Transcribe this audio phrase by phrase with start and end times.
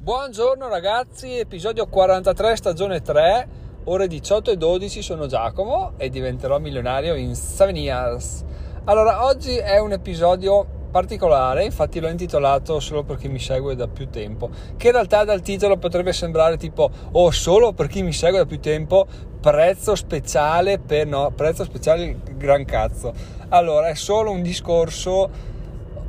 [0.00, 3.48] Buongiorno ragazzi, episodio 43 stagione 3,
[3.84, 8.44] ore 18 e 12, sono Giacomo e diventerò milionario in 7 years.
[8.84, 13.88] Allora, oggi è un episodio particolare, infatti l'ho intitolato solo per chi mi segue da
[13.88, 18.12] più tempo, che in realtà dal titolo potrebbe sembrare tipo oh solo per chi mi
[18.12, 19.04] segue da più tempo,
[19.40, 23.12] prezzo speciale per no, prezzo speciale gran cazzo.
[23.48, 25.56] Allora, è solo un discorso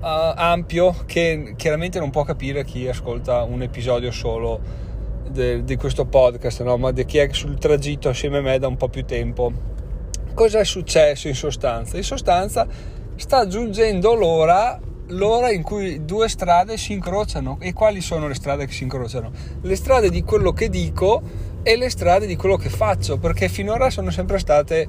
[0.01, 4.87] ampio che chiaramente non può capire chi ascolta un episodio solo
[5.29, 6.77] di questo podcast, no?
[6.77, 9.51] ma di chi è sul tragitto assieme a me da un po' più tempo.
[10.33, 11.97] Cosa è successo in sostanza?
[11.97, 12.67] In sostanza
[13.15, 17.57] sta giungendo l'ora, l'ora in cui due strade si incrociano.
[17.59, 19.31] E quali sono le strade che si incrociano?
[19.61, 21.21] Le strade di quello che dico
[21.61, 24.87] e le strade di quello che faccio, perché finora sono sempre state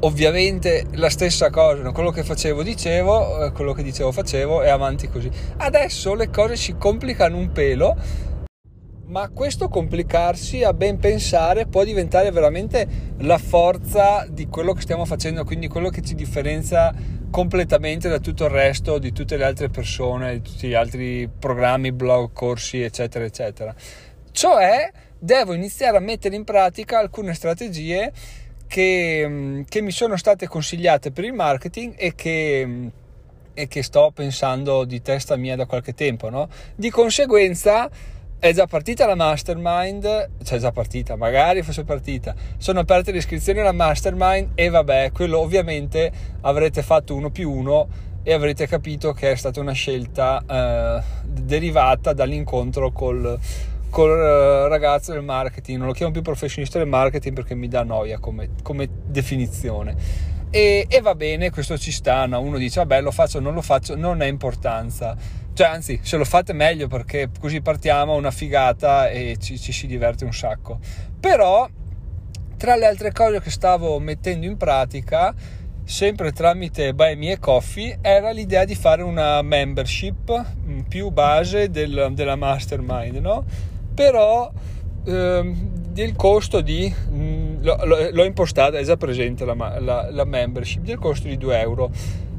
[0.00, 5.08] ovviamente la stessa cosa, quello che facevo dicevo, eh, quello che dicevo facevo e avanti
[5.08, 5.30] così.
[5.56, 7.96] Adesso le cose si complicano un pelo,
[9.06, 12.86] ma questo complicarsi a ben pensare può diventare veramente
[13.18, 16.94] la forza di quello che stiamo facendo, quindi quello che ci differenzia
[17.30, 21.92] completamente da tutto il resto di tutte le altre persone, di tutti gli altri programmi,
[21.92, 23.74] blog, corsi, eccetera, eccetera.
[24.30, 28.12] Cioè, devo iniziare a mettere in pratica alcune strategie
[28.68, 32.86] che, mm, che mi sono state consigliate per il marketing e che, mm,
[33.54, 36.30] e che sto pensando di testa mia da qualche tempo.
[36.30, 36.48] No?
[36.76, 37.90] Di conseguenza
[38.38, 43.58] è già partita la mastermind, cioè già partita, magari fosse partita, sono aperte le iscrizioni
[43.58, 47.88] alla mastermind e vabbè, quello ovviamente avrete fatto uno più uno
[48.22, 53.36] e avrete capito che è stata una scelta eh, derivata dall'incontro col,
[53.90, 57.82] col eh, ragazzo del marketing, non lo chiamo più professionista del marketing perché mi dà
[57.82, 59.96] noia come, come definizione.
[60.50, 62.40] E, e, va bene, questo ci sta, no?
[62.40, 65.14] uno dice vabbè lo faccio non lo faccio, non è importanza,
[65.52, 69.86] cioè anzi se lo fate meglio perché così partiamo una figata e ci, ci si
[69.86, 70.78] diverte un sacco.
[71.20, 71.68] Però
[72.56, 75.34] tra le altre cose che stavo mettendo in pratica
[75.84, 82.10] sempre tramite Buy Me Coffee era l'idea di fare una membership mm, più base del,
[82.12, 83.44] della mastermind no?
[83.98, 84.48] Però
[85.06, 85.54] ehm,
[85.88, 87.56] del costo di mh, mm,
[88.12, 91.90] l'ho impostata, è già presente la, la, la, membership del costo di 2 euro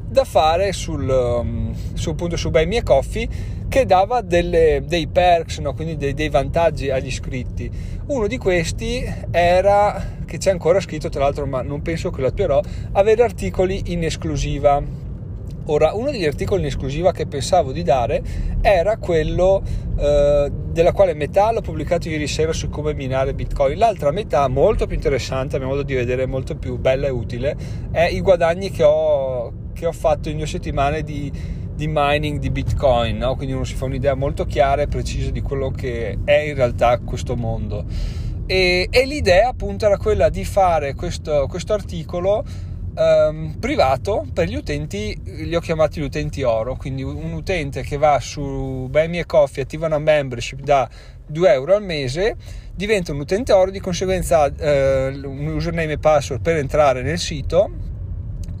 [0.08, 3.28] da fare sul, um, su, appunto, su Buy Me Coffee
[3.68, 5.74] che dava delle, dei perks, no?
[5.74, 7.70] quindi dei, dei, vantaggi agli iscritti.
[8.06, 12.28] Uno di questi era, che c'è ancora scritto tra l'altro, ma non penso che lo
[12.28, 12.58] attuerò,
[12.92, 14.82] avere articoli in esclusiva
[15.66, 18.22] Ora, uno degli articoli in esclusiva che pensavo di dare
[18.60, 19.62] era quello
[19.98, 24.86] eh, della quale metà l'ho pubblicato ieri sera su come minare Bitcoin, l'altra metà, molto
[24.86, 27.56] più interessante, a mio modo di vedere, molto più bella e utile,
[27.90, 31.30] è i guadagni che ho, che ho fatto in due settimane di,
[31.74, 33.36] di mining di Bitcoin, no?
[33.36, 36.98] quindi uno si fa un'idea molto chiara e precisa di quello che è in realtà
[36.98, 37.84] questo mondo.
[38.46, 42.44] E, e l'idea appunto era quella di fare questo, questo articolo
[43.00, 47.96] um, privato per gli utenti, li ho chiamati gli utenti oro, quindi un utente che
[47.96, 50.88] va su Buy Me Coffee, attiva una membership da
[51.26, 52.36] 2 euro al mese,
[52.74, 57.88] diventa un utente oro, di conseguenza uh, un username e password per entrare nel sito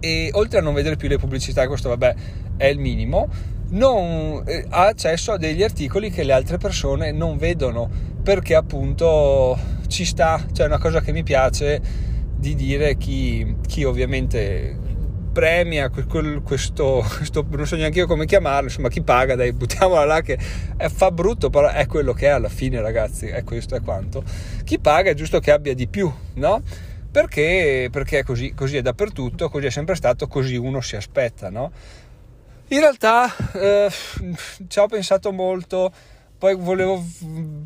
[0.00, 2.14] e oltre a non vedere più le pubblicità, questo vabbè
[2.56, 3.28] è il minimo,
[3.70, 7.88] non eh, ha accesso a degli articoli che le altre persone non vedono
[8.22, 12.08] perché appunto ci sta, cioè è una cosa che mi piace
[12.40, 14.78] di dire chi, chi ovviamente
[15.32, 20.04] premia quel, questo, questo, non so neanche io come chiamarlo, insomma chi paga, dai buttiamola
[20.04, 20.38] là che
[20.76, 24.24] è, fa brutto, però è quello che è alla fine ragazzi, è questo è quanto.
[24.64, 26.62] Chi paga è giusto che abbia di più, no?
[27.10, 31.50] Perché, perché è così, così è dappertutto, così è sempre stato, così uno si aspetta,
[31.50, 31.70] no?
[32.68, 33.90] In realtà eh,
[34.66, 35.92] ci ho pensato molto,
[36.38, 37.04] poi volevo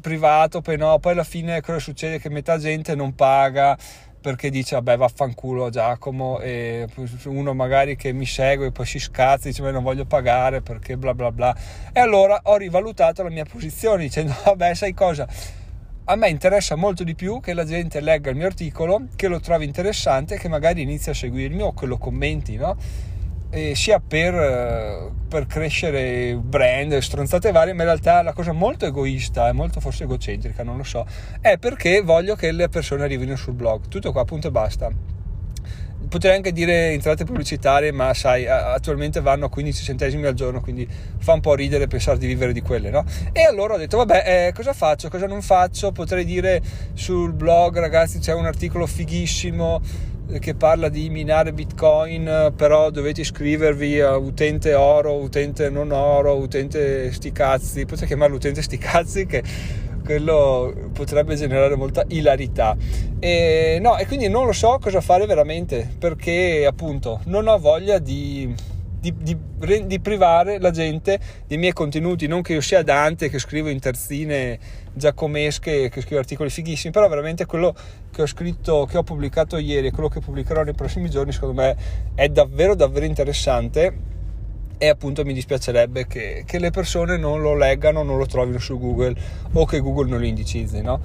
[0.01, 2.19] privato, poi no, poi alla fine cosa succede?
[2.19, 3.77] Che metà gente non paga,
[4.25, 6.89] perché dice vabbè vaffanculo Giacomo e
[7.27, 10.97] uno magari che mi segue e poi si scazza dice ma non voglio pagare perché
[10.97, 11.55] bla bla bla
[11.93, 15.29] e allora ho rivalutato la mia posizione dicendo vabbè sai cosa
[16.05, 19.41] a me interessa molto di più che la gente legga il mio articolo che lo
[19.41, 22.79] trovi interessante che magari inizi a seguirmi o che lo commenti no?
[23.55, 28.85] Eh, sia per, eh, per, crescere brand, stronzate varie, ma in realtà la cosa molto
[28.85, 31.07] egoista e molto forse egocentrica, non lo so,
[31.41, 33.87] è perché voglio che le persone arrivino sul blog.
[33.87, 34.91] Tutto qua, punto e basta.
[36.07, 40.87] Potrei anche dire entrate pubblicitarie, ma sai, attualmente vanno a 15 centesimi al giorno, quindi
[41.19, 43.05] fa un po' ridere pensare di vivere di quelle, no?
[43.33, 45.93] E allora ho detto, vabbè, eh, cosa faccio, cosa non faccio?
[45.93, 46.61] Potrei dire
[46.93, 54.01] sul blog, ragazzi, c'è un articolo fighissimo che parla di minare bitcoin però dovete iscrivervi
[54.01, 57.85] a utente oro utente non oro utente sti cazzi.
[57.85, 59.43] Potete chiamarlo utente sti cazzi che
[60.05, 62.77] quello potrebbe generare molta ilarità.
[63.19, 67.99] E, no, e quindi non lo so cosa fare veramente perché appunto non ho voglia
[67.99, 68.55] di
[69.13, 73.39] di, di, di, privare la gente dei miei contenuti, non che io sia Dante che
[73.39, 74.59] scrivo in terzine
[74.95, 77.75] giacomesche, che scrivo articoli fighissimi, però veramente quello
[78.11, 81.61] che ho scritto, che ho pubblicato ieri e quello che pubblicherò nei prossimi giorni, secondo
[81.61, 81.77] me
[82.15, 84.13] è davvero davvero interessante
[84.79, 88.79] e appunto mi dispiacerebbe che, che le persone non lo leggano, non lo trovino su
[88.79, 89.15] Google
[89.53, 91.01] o che Google non lo indicizzi, no?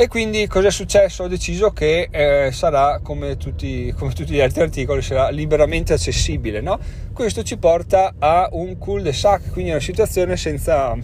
[0.00, 1.24] E quindi cosa è successo?
[1.24, 6.60] Ho deciso che eh, sarà come tutti, come tutti, gli altri articoli, sarà liberamente accessibile.
[6.60, 6.78] No?
[7.12, 10.96] Questo ci porta a un cul-de-sac, quindi una situazione senza,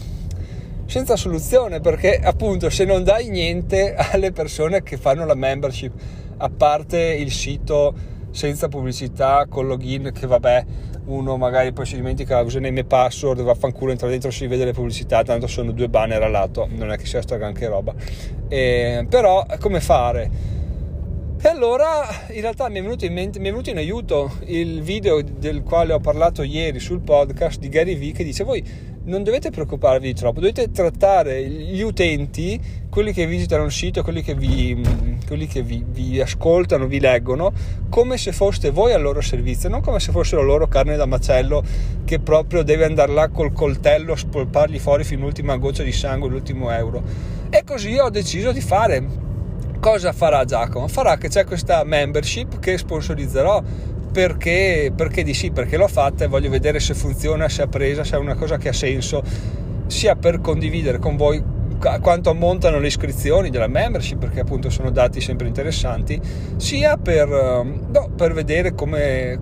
[0.87, 5.93] senza soluzione, perché appunto se non dai niente alle persone che fanno la membership,
[6.37, 7.93] a parte il sito
[8.31, 10.64] senza pubblicità, con login, che vabbè,
[11.06, 14.72] uno magari poi si dimentica, usa nei miei password, vaffanculo, entra dentro, si vede le
[14.72, 17.94] pubblicità, tanto sono due banner a lato, non è che sia sta granché roba.
[18.48, 20.52] E, però come fare?
[21.40, 24.80] E allora in realtà mi è, venuto in mente, mi è venuto in aiuto il
[24.80, 28.64] video del quale ho parlato ieri sul podcast di Gary Vee che dice voi
[29.04, 34.34] non dovete preoccuparvi troppo, dovete trattare gli utenti, quelli che visitano il sito, quelli che,
[34.34, 34.80] vi,
[35.26, 37.52] quelli che vi, vi, ascoltano, vi leggono,
[37.90, 41.62] come se foste voi al loro servizio, non come se fossero loro carne da macello
[42.04, 46.70] che proprio deve andare là col coltello, spolpargli fuori fino all'ultima goccia di sangue, l'ultimo
[46.70, 47.02] euro.
[47.50, 49.32] E così ho deciso di fare
[49.80, 50.88] cosa farà Giacomo?
[50.88, 53.62] Farà che c'è questa membership che sponsorizzerò
[54.14, 58.05] perché, perché di sì, perché l'ho fatta e voglio vedere se funziona, se è presa,
[58.05, 59.25] se è una cosa che ha senso,
[59.88, 61.43] sia per condividere con voi
[62.00, 66.20] quanto ammontano le iscrizioni della membership, perché appunto sono dati sempre interessanti,
[66.58, 69.40] sia per, no, per vedere come,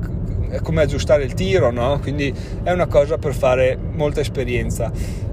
[0.62, 1.98] come, aggiustare il tiro, no?
[2.00, 4.90] quindi è una cosa per fare molta esperienza.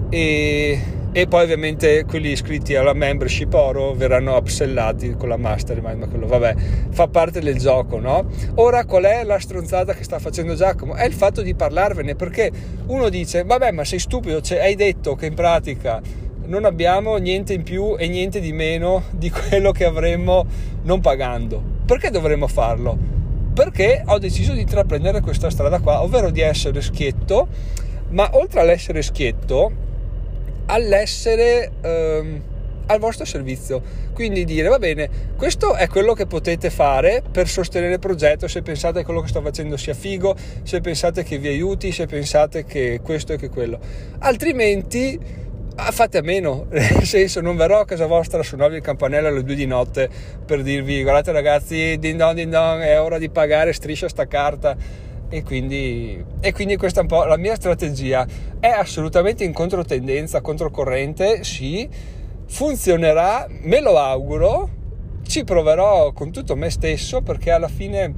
[0.10, 6.08] E e poi ovviamente quelli iscritti alla membership oro verranno upsellati con la mastermind ma
[6.08, 6.56] quello vabbè
[6.92, 8.28] fa parte del gioco no?
[8.56, 10.94] ora qual è la stronzata che sta facendo Giacomo?
[10.94, 12.52] è il fatto di parlarvene perché
[12.88, 16.00] uno dice vabbè ma sei stupido cioè, hai detto che in pratica
[16.46, 20.46] non abbiamo niente in più e niente di meno di quello che avremmo
[20.84, 22.96] non pagando perché dovremmo farlo?
[23.52, 27.48] perché ho deciso di intraprendere questa strada qua ovvero di essere schietto
[28.10, 29.88] ma oltre all'essere schietto
[30.70, 32.42] all'essere ehm,
[32.88, 33.82] al vostro servizio.
[34.14, 38.62] Quindi dire va bene, questo è quello che potete fare per sostenere il progetto, se
[38.62, 42.66] pensate che quello che sto facendo sia figo, se pensate che vi aiuti, se pensate
[42.66, 43.80] che questo e che quello.
[44.20, 49.28] Altrimenti fate a meno, nel senso non verrò a casa vostra a suonarvi il campanello
[49.28, 50.10] alle due di notte
[50.46, 54.76] per dirvi guardate ragazzi, din don din don, è ora di pagare, striscia sta carta
[55.30, 58.28] e quindi, e quindi questa è un po' la mia strategia.
[58.60, 61.88] È assolutamente in controtendenza, controcorrente, sì,
[62.48, 64.70] funzionerà, me lo auguro,
[65.26, 68.14] ci proverò con tutto me stesso perché alla fine,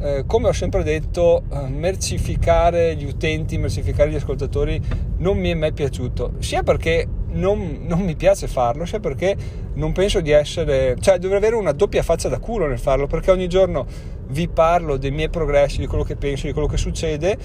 [0.00, 4.80] eh, come ho sempre detto, mercificare gli utenti, mercificare gli ascoltatori
[5.16, 9.34] non mi è mai piaciuto, sia perché non, non, mi piace farlo, sia perché
[9.74, 13.30] non penso di essere, cioè dovrei avere una doppia faccia da culo nel farlo, perché
[13.30, 13.86] ogni giorno
[14.28, 17.38] vi parlo dei miei progressi, di quello che penso, di quello che succede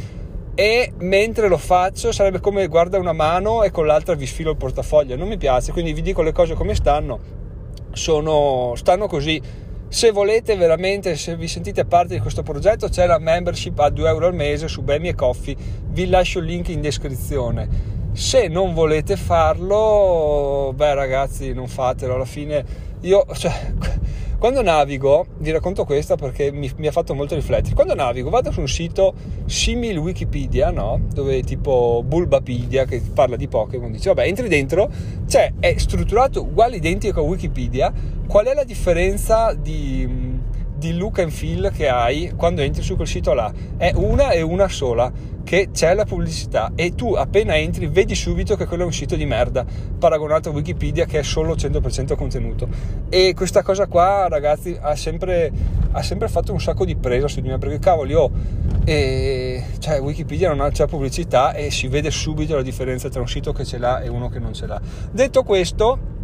[0.55, 4.57] e mentre lo faccio sarebbe come guarda una mano e con l'altra vi sfilo il
[4.57, 7.19] portafoglio, non mi piace, quindi vi dico le cose come stanno,
[7.92, 9.42] sono, stanno così.
[9.87, 14.07] Se volete veramente, se vi sentite parte di questo progetto, c'è la membership a 2
[14.07, 15.56] euro al mese su Bemi e Coffee,
[15.87, 22.15] vi lascio il link in descrizione se non volete farlo, beh ragazzi, non fatelo.
[22.15, 22.65] Alla fine
[23.01, 23.73] io, cioè,
[24.39, 27.75] quando navigo, vi racconto questa perché mi, mi, ha fatto molto riflettere.
[27.75, 29.13] Quando navigo, vado su un sito
[29.45, 31.01] simile Wikipedia, no?
[31.13, 34.89] Dove tipo Bulbapedia che parla di Pokémon, dice vabbè, entri dentro,
[35.27, 37.91] cioè è strutturato uguale identico a Wikipedia.
[38.27, 40.38] Qual è la differenza di
[40.80, 43.52] di look and feel che hai quando entri su quel sito là.
[43.78, 45.12] È una e una sola
[45.44, 49.16] che c'è la pubblicità e tu appena entri vedi subito che quello è un sito
[49.16, 49.66] di merda
[49.98, 52.68] paragonato a Wikipedia che è solo 100% contenuto.
[53.09, 55.52] E questa cosa qua ragazzi ha sempre,
[55.92, 58.31] ha sempre fatto un sacco di presa su di me perché cavoli oh,
[58.86, 63.52] e, cioè Wikipedia non c'è pubblicità e si vede subito la differenza tra un sito
[63.52, 64.80] che ce l'ha e uno che non ce l'ha.
[65.12, 66.19] Detto questo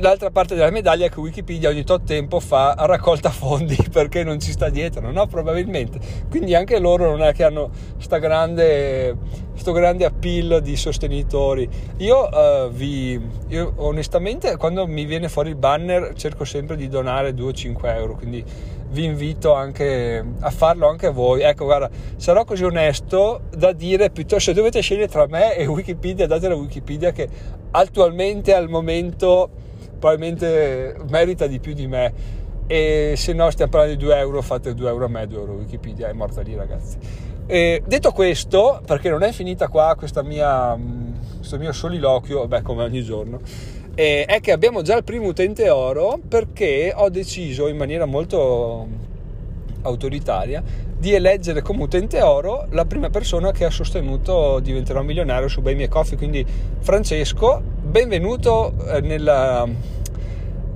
[0.00, 4.40] l'altra parte della medaglia è che Wikipedia ogni tot tempo fa raccolta fondi perché non
[4.40, 5.26] ci sta dietro, no?
[5.26, 5.98] Probabilmente.
[6.28, 9.16] Quindi anche loro non è che hanno sta grande
[9.54, 11.68] questo grande appeal di sostenitori.
[11.98, 17.32] Io, uh, vi, io onestamente quando mi viene fuori il banner cerco sempre di donare
[17.34, 18.44] 2 o 5 euro, quindi
[18.90, 21.42] vi invito anche a farlo anche voi.
[21.42, 26.26] Ecco, guarda, sarò così onesto da dire piuttosto se dovete scegliere tra me e Wikipedia,
[26.26, 27.28] date la Wikipedia che
[27.70, 29.48] attualmente al momento
[30.00, 34.74] probabilmente merita di più di me e se no stiamo parlando di 2 euro fate
[34.74, 36.96] 2 euro a me 2 euro Wikipedia è morta lì ragazzi
[37.46, 40.78] e detto questo perché non è finita qua mia,
[41.36, 43.40] questo mio soliloquio beh come ogni giorno
[43.94, 48.86] è che abbiamo già il primo utente oro perché ho deciso in maniera molto
[49.82, 50.62] autoritaria
[50.96, 55.74] di eleggere come utente oro la prima persona che ha sostenuto diventerò milionario su Buy
[55.74, 56.44] Me Coffee quindi
[56.78, 59.68] Francesco benvenuto eh, nella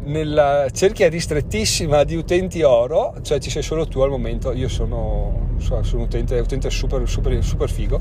[0.08, 5.54] nella cerchia ristrettissima di utenti oro, cioè ci sei solo tu al momento, io sono,
[5.58, 8.00] sono un utente, utente super, super, super figo.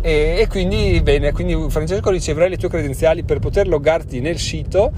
[0.00, 4.92] E, e, quindi bene, quindi Francesco riceverai le tue credenziali per poter loggarti nel sito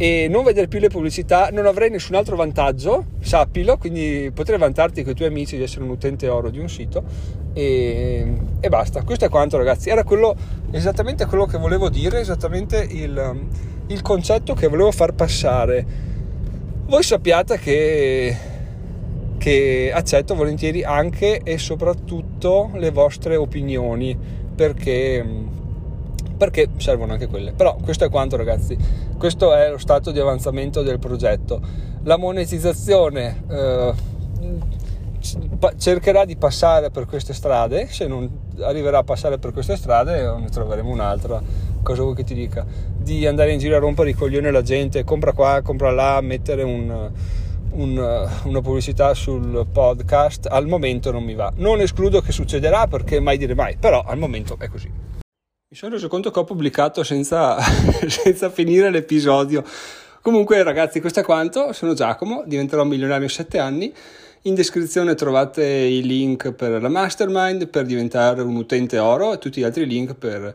[0.00, 5.02] e non vedere più le pubblicità, non avrai nessun altro vantaggio, sappilo, quindi potrai vantarti
[5.02, 7.04] con i tuoi amici di essere un utente oro di un sito
[7.52, 10.34] e, e basta, questo è quanto ragazzi, era quello,
[10.70, 13.48] esattamente quello che volevo dire, esattamente il
[13.90, 15.84] il concetto che volevo far passare.
[16.86, 18.36] Voi sappiate che,
[19.36, 24.16] che accetto volentieri anche e soprattutto le vostre opinioni
[24.54, 25.24] perché,
[26.40, 27.52] perché servono anche quelle.
[27.52, 28.74] Però questo è quanto ragazzi,
[29.18, 31.60] questo è lo stato di avanzamento del progetto.
[32.04, 33.92] La monetizzazione eh,
[35.76, 38.26] cercherà di passare per queste strade, se non
[38.62, 41.42] arriverà a passare per queste strade ne troveremo un'altra,
[41.82, 42.64] cosa vuoi che ti dica,
[42.96, 46.62] di andare in giro a rompere i coglioni alla gente, compra qua, compra là, mettere
[46.62, 47.10] un,
[47.72, 51.52] un, una pubblicità sul podcast, al momento non mi va.
[51.56, 55.09] Non escludo che succederà perché mai dire mai, però al momento è così.
[55.72, 57.56] Mi sono reso conto che ho pubblicato senza,
[58.08, 59.62] senza finire l'episodio.
[60.20, 63.94] Comunque ragazzi, questo è quanto, sono Giacomo, diventerò milionario in 7 anni
[64.42, 69.60] in descrizione trovate i link per la mastermind, per diventare un utente oro e tutti
[69.60, 70.52] gli altri link per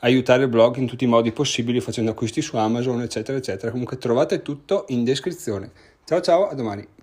[0.00, 3.70] aiutare il blog in tutti i modi possibili facendo acquisti su Amazon, eccetera, eccetera.
[3.70, 5.70] Comunque trovate tutto in descrizione.
[6.04, 6.97] Ciao ciao, a domani.